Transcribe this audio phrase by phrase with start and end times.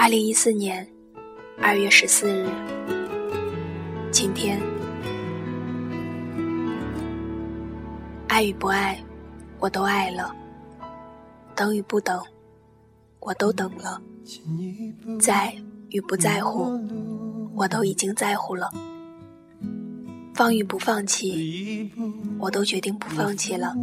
[0.00, 0.86] 二零一四年
[1.60, 2.48] 二月十四日，
[4.12, 4.60] 晴天。
[8.28, 8.96] 爱与不爱，
[9.58, 10.32] 我都爱了；
[11.56, 12.22] 等与不等，
[13.18, 14.00] 我都等了；
[15.18, 15.52] 在
[15.90, 16.80] 与不在乎，
[17.56, 18.68] 我都已经在乎了；
[20.32, 21.90] 放与不放弃，
[22.38, 23.74] 我都决定不放弃了。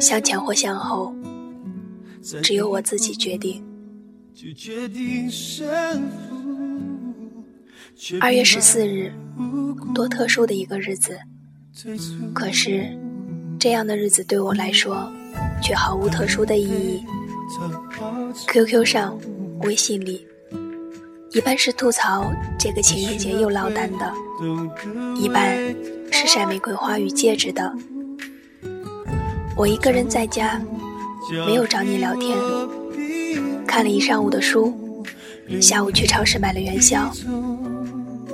[0.00, 1.14] 向前或向后，
[2.42, 3.62] 只有我自己决定。
[8.20, 9.12] 二月十四日，
[9.94, 11.18] 多特殊的一个日子。
[12.34, 12.98] 可是，
[13.58, 15.10] 这样的日子对我来说，
[15.62, 17.04] 却毫无特殊的意义。
[18.48, 19.18] QQ 上、
[19.60, 20.26] 微信里，
[21.32, 24.12] 一半是吐槽这个情人节又落单的，
[25.20, 25.56] 一半
[26.10, 27.72] 是晒玫瑰花与戒指的。
[29.56, 30.60] 我一个人在家，
[31.46, 32.36] 没有找你聊天。
[33.72, 34.70] 看了一上午的书，
[35.58, 37.10] 下午去超市买了元宵。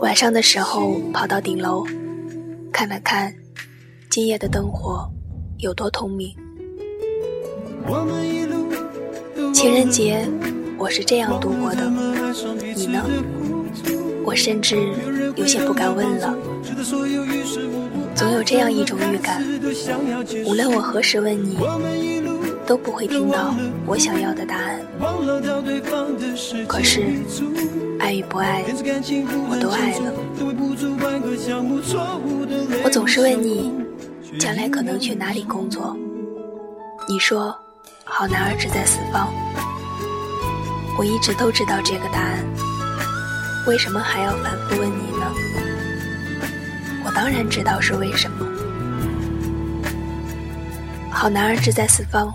[0.00, 1.86] 晚上的时候跑到顶楼，
[2.72, 3.32] 看了看
[4.10, 5.08] 今夜的灯火
[5.58, 6.34] 有多通明。
[9.54, 10.28] 情人节
[10.76, 11.88] 我是这样度过的，
[12.74, 13.04] 你呢？
[14.24, 14.92] 我甚至
[15.36, 16.36] 有些不敢问了。
[18.16, 19.40] 总有这样一种预感，
[20.44, 21.56] 无论我何时问你，
[22.68, 23.54] 都不会听到
[23.86, 24.78] 我想要的答案。
[26.68, 27.02] 可是，
[27.98, 30.12] 爱与不爱，我都爱了。
[32.84, 33.72] 我总是问你，
[34.38, 35.96] 将来可能去哪里工作？
[37.08, 37.58] 你说，
[38.04, 39.32] 好男儿志在四方。
[40.98, 42.44] 我一直都知道这个答案。
[43.66, 45.32] 为什么还要反复问你呢？
[47.06, 48.46] 我当然知道是为什么。
[51.10, 52.32] 好男儿志在四方，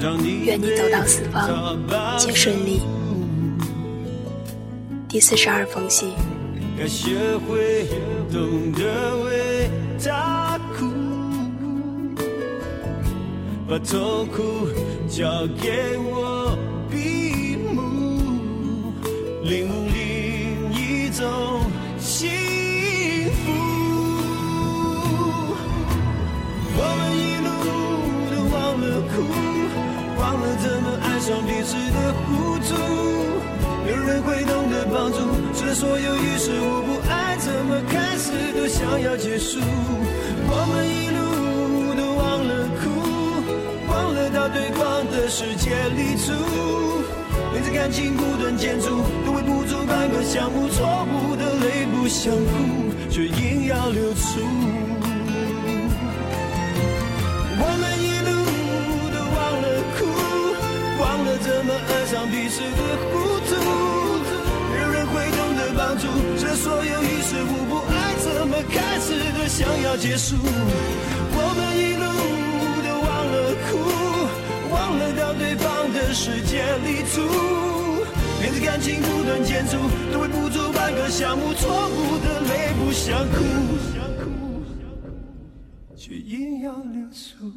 [0.00, 1.76] 愿你走到四方
[2.18, 2.82] 皆顺利。
[5.08, 6.12] 第四十二封信。
[13.68, 14.68] 把痛苦
[15.08, 16.56] 交给我
[16.90, 18.92] 闭目，
[19.42, 20.07] 领悟。
[30.28, 32.74] 忘了怎么爱上彼此的糊涂，
[33.88, 35.16] 有人会懂得帮助，
[35.54, 39.58] 这所有于事无补，爱怎么开始都想要结束。
[39.58, 42.84] 我们一路都忘了哭，
[43.88, 46.34] 忘了到对方的世界里住。
[47.54, 50.68] 每次感情不断建筑，都会不足半个项目。
[50.68, 54.44] 错误的泪不想哭，却硬要流出。
[66.54, 70.36] 所有于事无补，爱怎么开始的想要结束。
[70.36, 72.04] 我们一路
[72.84, 73.34] 都忘了
[73.68, 73.70] 哭，
[74.72, 77.16] 忘了到对方的世界里住。
[78.40, 79.76] 面对感情不断建筑，
[80.12, 81.52] 都会不足半个项目。
[81.54, 83.36] 错误的泪不想哭，
[85.96, 87.52] 却硬要流出。